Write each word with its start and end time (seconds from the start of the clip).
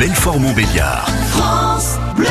Belfort-Montbéliard. 0.00 1.10
France 1.26 1.98
Bleu. 2.16 2.26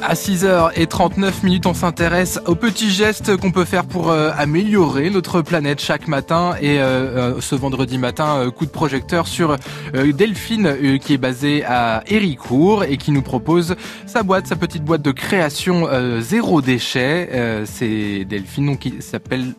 À 0.00 0.14
6h39 0.14 1.44
minutes, 1.44 1.66
on 1.66 1.74
s'intéresse 1.74 2.40
aux 2.46 2.54
petits 2.54 2.88
gestes 2.88 3.36
qu'on 3.36 3.50
peut 3.50 3.66
faire 3.66 3.84
pour 3.84 4.10
euh, 4.10 4.30
améliorer 4.34 5.10
notre 5.10 5.42
planète 5.42 5.82
chaque 5.82 6.08
matin. 6.08 6.54
Et 6.62 6.78
euh, 6.78 7.34
euh, 7.34 7.40
ce 7.42 7.54
vendredi 7.54 7.98
matin, 7.98 8.50
coup 8.56 8.64
de 8.64 8.70
projecteur 8.70 9.26
sur 9.26 9.58
Delphine, 9.92 10.98
qui 10.98 11.12
est 11.12 11.18
basée 11.18 11.62
à 11.62 12.02
Héricourt 12.06 12.84
et 12.84 12.96
qui 12.96 13.10
nous 13.10 13.20
propose 13.20 13.76
sa 14.06 14.22
boîte, 14.22 14.46
sa 14.46 14.56
petite 14.56 14.82
boîte 14.82 15.02
de 15.02 15.12
création 15.12 15.86
zéro 16.20 16.62
déchet. 16.62 17.64
C'est 17.66 18.24
Delphine, 18.24 18.64
donc, 18.64 18.78
qui 18.78 18.94
s'appelle 19.00 19.52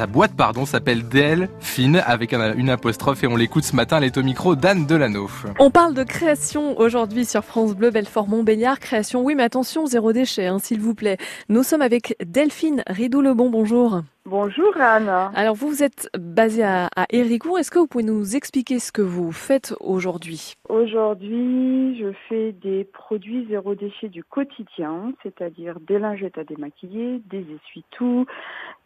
sa 0.00 0.06
boîte, 0.06 0.32
pardon, 0.34 0.64
s'appelle 0.64 1.06
Delphine 1.06 2.02
avec 2.06 2.32
une 2.32 2.70
apostrophe 2.70 3.22
et 3.22 3.26
on 3.26 3.36
l'écoute 3.36 3.64
ce 3.64 3.76
matin. 3.76 3.98
Elle 3.98 4.04
est 4.04 4.16
au 4.16 4.22
micro 4.22 4.56
d'Anne 4.56 4.86
Delano. 4.86 5.28
On 5.58 5.70
parle 5.70 5.92
de 5.92 6.04
création 6.04 6.78
aujourd'hui 6.78 7.26
sur 7.26 7.44
France 7.44 7.74
Bleu, 7.74 7.90
Belfort-Montbéliard. 7.90 8.78
Création, 8.78 9.22
oui, 9.22 9.34
mais 9.34 9.42
attention, 9.42 9.84
zéro 9.84 10.14
déchet, 10.14 10.46
hein, 10.46 10.58
s'il 10.58 10.80
vous 10.80 10.94
plaît. 10.94 11.18
Nous 11.50 11.62
sommes 11.62 11.82
avec 11.82 12.16
Delphine 12.24 12.82
Ridou-Lebon. 12.86 13.50
Bonjour. 13.50 14.00
Bonjour 14.30 14.76
Anne. 14.80 15.08
Alors 15.34 15.56
vous, 15.56 15.66
vous 15.70 15.82
êtes 15.82 16.08
basée 16.16 16.62
à, 16.62 16.88
à 16.94 17.06
Héricourt. 17.10 17.58
Est-ce 17.58 17.72
que 17.72 17.80
vous 17.80 17.88
pouvez 17.88 18.04
nous 18.04 18.36
expliquer 18.36 18.78
ce 18.78 18.92
que 18.92 19.02
vous 19.02 19.32
faites 19.32 19.74
aujourd'hui? 19.80 20.54
Aujourd'hui, 20.68 21.98
je 21.98 22.12
fais 22.28 22.52
des 22.52 22.84
produits 22.84 23.48
zéro 23.50 23.74
déchet 23.74 24.08
du 24.08 24.22
quotidien, 24.22 25.12
c'est-à-dire 25.24 25.80
des 25.80 25.98
lingettes 25.98 26.38
à 26.38 26.44
démaquiller, 26.44 27.20
des 27.28 27.44
essuie-tout, 27.56 28.26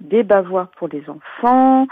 des 0.00 0.22
bavoirs 0.22 0.70
pour 0.78 0.88
les 0.88 1.04
enfants, 1.10 1.88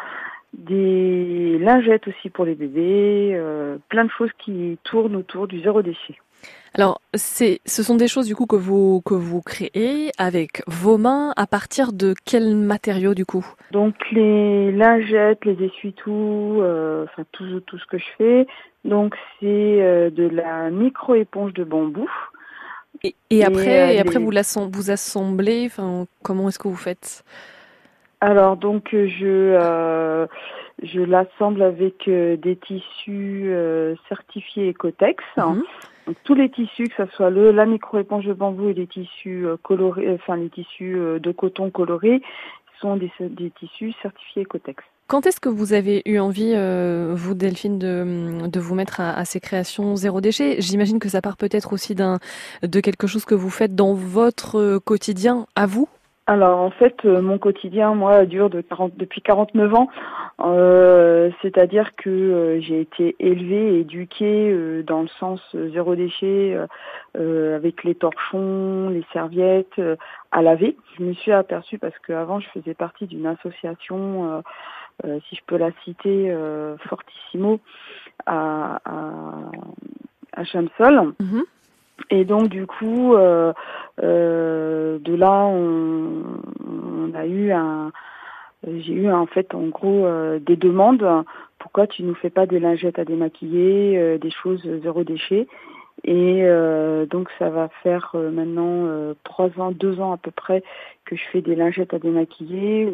des 0.53 1.59
lingettes 1.59 2.09
aussi 2.09 2.31
pour 2.31 2.45
les 2.45 2.55
bébés, 2.55 3.33
euh, 3.35 3.79
plein 3.89 4.05
de 4.05 4.11
choses 4.11 4.31
qui 4.39 4.79
tournent 4.85 5.17
autour 5.17 5.49
du 5.49 5.61
zéro 5.63 5.83
déchet. 5.83 6.17
Alors, 6.75 7.01
c'est, 7.15 7.61
ce 7.67 7.83
sont 7.83 7.97
des 7.97 8.09
choses 8.09 8.27
du 8.27 8.35
coup 8.35 8.47
que 8.47 8.57
vous 8.57 9.03
que 9.05 9.15
vous 9.15 9.43
créez 9.43 10.11
avec 10.19 10.63
vos 10.67 10.97
mains 10.99 11.33
à 11.37 11.47
partir 11.47 11.93
de 11.93 12.15
quels 12.25 12.57
matériaux 12.57 13.15
du 13.15 13.27
coup? 13.27 13.47
Donc 13.73 13.95
les 14.11 14.73
lingettes, 14.73 15.45
les 15.45 15.63
essuie-tout, 15.65 16.59
euh, 16.63 17.05
enfin 17.05 17.25
tout 17.33 17.61
tout 17.61 17.79
ce 17.79 17.87
que 17.87 17.99
je 17.99 18.07
fais. 18.17 18.47
Donc 18.85 19.15
c'est 19.39 19.47
euh, 19.83 20.11
de 20.11 20.27
la 20.29 20.71
micro 20.71 21.15
éponge 21.15 21.53
de 21.53 21.65
bambou. 21.65 22.11
Et, 23.05 23.15
et 23.31 23.45
après, 23.45 23.97
et, 23.97 24.01
après 24.01 24.19
vous, 24.19 24.31
vous 24.73 24.91
assemblez. 24.91 25.67
Enfin, 25.67 26.07
comment 26.23 26.49
est-ce 26.49 26.59
que 26.59 26.69
vous 26.69 26.77
faites? 26.77 27.25
Alors 28.23 28.57
donc 28.57 28.89
je 28.93 30.27
je 30.83 31.01
l'assemble 31.01 31.63
avec 31.63 32.09
des 32.09 32.57
tissus 32.57 33.53
certifiés 34.09 34.71
Ecotex. 34.71 35.23
Mhm. 35.37 35.63
Donc, 36.07 36.17
tous 36.25 36.35
les 36.35 36.51
tissus, 36.51 36.89
que 36.89 37.07
ce 37.07 37.13
soit 37.15 37.31
le, 37.31 37.53
la 37.53 37.67
micro-éponge 37.67 38.25
de 38.25 38.33
bambou 38.33 38.69
et 38.69 38.75
les 38.75 38.87
tissus 38.87 39.47
euh, 39.47 39.57
colorés, 39.63 40.09
euh, 40.09 40.15
enfin 40.15 40.37
les 40.37 40.51
tissus 40.51 40.97
euh, 40.97 41.19
de 41.19 41.31
coton 41.31 41.71
colorés, 41.71 42.23
sont 42.81 42.97
des, 42.97 43.13
des 43.21 43.51
tissus 43.51 43.95
certifiés 44.03 44.43
Ecotex. 44.43 44.83
Quand 45.07 45.27
est-ce 45.27 45.39
que 45.39 45.49
vous 45.49 45.73
avez 45.73 46.03
eu 46.07 46.19
envie, 46.19 46.55
vous 47.15 47.35
Delphine, 47.35 47.79
de, 47.79 48.49
de 48.49 48.61
vous 48.61 48.75
mettre 48.75 49.01
à, 49.01 49.13
à, 49.13 49.25
ces 49.25 49.41
créations 49.41 49.95
zéro 49.95 50.21
déchet? 50.21 50.57
J'imagine 50.61 50.99
que 50.99 51.09
ça 51.09 51.21
part 51.21 51.37
peut-être 51.37 51.73
aussi 51.75 51.95
d'un 51.95 52.19
de 52.63 52.81
quelque 52.81 53.07
chose 53.07 53.25
que 53.25 53.35
vous 53.35 53.51
faites 53.51 53.75
dans 53.75 53.93
votre 53.93 54.79
quotidien 54.79 55.47
à 55.55 55.67
vous? 55.67 55.87
Alors 56.33 56.61
en 56.61 56.71
fait, 56.71 57.05
mon 57.05 57.37
quotidien, 57.39 57.95
moi, 57.95 58.25
dure 58.25 58.49
de 58.49 58.63
40, 58.63 58.97
depuis 58.97 59.21
49 59.21 59.75
ans. 59.75 59.89
Euh, 60.41 61.31
c'est-à-dire 61.43 61.95
que 61.95 62.09
euh, 62.09 62.61
j'ai 62.61 62.81
été 62.81 63.15
élevée, 63.19 63.81
éduquée 63.81 64.51
euh, 64.51 64.83
dans 64.83 65.03
le 65.03 65.09
sens 65.21 65.41
zéro 65.55 65.95
déchet, 65.95 66.59
avec 67.15 67.85
les 67.85 67.95
torchons, 67.95 68.89
les 68.89 69.05
serviettes 69.13 69.81
à 70.31 70.41
laver. 70.41 70.77
Je 70.99 71.05
me 71.05 71.13
suis 71.13 71.33
aperçue 71.33 71.79
parce 71.79 71.99
qu'avant 71.99 72.41
je 72.41 72.49
faisais 72.49 72.73
partie 72.73 73.07
d'une 73.07 73.27
association, 73.27 74.43
si 75.05 75.37
je 75.37 75.41
peux 75.47 75.59
la 75.59 75.71
citer, 75.85 76.35
Fortissimo, 76.89 77.61
à, 78.25 78.81
à, 80.33 80.45
Chamsol. 80.45 81.13
Mhm. 81.21 81.43
Et 82.11 82.25
donc 82.25 82.49
du 82.49 82.67
coup, 82.67 83.15
de 83.17 85.15
là, 85.15 85.45
on, 85.47 86.23
on, 86.65 87.15
a 87.15 87.27
eu 87.27 87.53
un, 87.53 87.93
euh, 88.67 88.81
j'ai 88.81 88.93
eu 88.93 89.11
en 89.11 89.27
fait 89.27 89.55
en 89.55 89.67
gros 89.67 90.07
euh, 90.07 90.39
des 90.39 90.57
demandes. 90.57 91.07
Pourquoi 91.59 91.87
tu 91.87 92.03
nous 92.03 92.15
fais 92.15 92.31
pas 92.31 92.47
des 92.47 92.61
lingettes 92.61 92.99
à 92.99 93.05
démaquiller, 93.05 93.99
euh, 93.99 94.19
des 94.19 94.31
choses 94.31 94.63
zéro 94.83 95.05
déchet 95.05 95.47
Et 96.05 96.43
donc 97.11 97.29
ça 97.39 97.51
va 97.51 97.69
faire 97.83 98.15
maintenant 98.15 99.15
trois 99.25 99.51
ans, 99.59 99.71
deux 99.73 100.01
ans 100.01 100.13
à 100.13 100.17
peu 100.17 100.31
près 100.31 100.63
que 101.05 101.17
je 101.17 101.23
fais 101.31 101.43
des 101.43 101.55
lingettes 101.55 101.95
à 101.95 101.99
démaquiller 101.99 102.93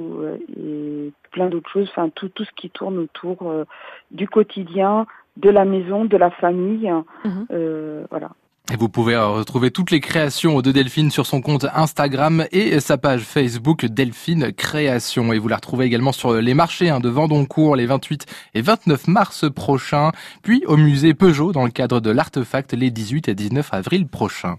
et 0.56 1.12
plein 1.32 1.48
d'autres 1.48 1.70
choses. 1.70 1.88
Enfin 1.90 2.10
tout 2.10 2.28
tout 2.28 2.44
ce 2.44 2.52
qui 2.56 2.70
tourne 2.70 2.98
autour 2.98 3.50
du 4.10 4.28
quotidien, 4.28 5.06
de 5.36 5.50
la 5.50 5.64
maison, 5.64 6.04
de 6.04 6.16
la 6.16 6.30
famille. 6.30 6.92
Mmh. 7.24 8.06
voilà. 8.10 8.30
Et 8.70 8.76
vous 8.76 8.90
pouvez 8.90 9.14
euh, 9.14 9.28
retrouver 9.28 9.70
toutes 9.70 9.90
les 9.90 10.00
créations 10.00 10.60
de 10.60 10.72
Delphine 10.72 11.10
sur 11.10 11.26
son 11.26 11.40
compte 11.40 11.66
Instagram 11.74 12.46
et 12.52 12.80
sa 12.80 12.98
page 12.98 13.22
Facebook 13.22 13.86
Delphine 13.86 14.52
Création. 14.52 15.32
Et 15.32 15.38
vous 15.38 15.48
la 15.48 15.56
retrouvez 15.56 15.86
également 15.86 16.12
sur 16.12 16.34
les 16.34 16.52
marchés 16.52 16.90
hein, 16.90 17.00
de 17.00 17.08
Vendoncourt 17.08 17.76
les 17.76 17.86
28 17.86 18.26
et 18.54 18.60
29 18.60 19.08
mars 19.08 19.46
prochains, 19.50 20.12
puis 20.42 20.64
au 20.66 20.76
musée 20.76 21.14
Peugeot 21.14 21.52
dans 21.52 21.64
le 21.64 21.70
cadre 21.70 22.00
de 22.00 22.10
l'Artefact 22.10 22.74
les 22.74 22.90
18 22.90 23.28
et 23.28 23.34
19 23.34 23.68
avril 23.72 24.06
prochains. 24.06 24.56